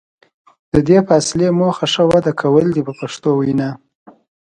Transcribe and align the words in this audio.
د 0.73 0.75
دې 0.87 0.99
فاصلې 1.07 1.47
موخه 1.59 1.85
ښه 1.93 2.03
وده 2.11 2.31
کول 2.41 2.65
دي 2.75 2.81
په 2.87 2.93
پښتو 2.99 3.29
وینا. 3.39 3.69